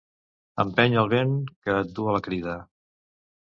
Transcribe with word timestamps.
Empeny 0.63 0.95
el 1.03 1.11
vent 1.11 1.37
que 1.67 1.77
et 1.85 1.95
duu 2.01 2.09
a 2.11 2.19
la 2.19 2.25
crida. 2.31 2.61